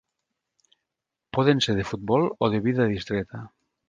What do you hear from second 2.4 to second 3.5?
o de vida distreta.